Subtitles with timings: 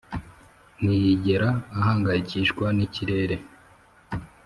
[0.81, 3.35] ntiyigera ahangayikishwa n'ikirere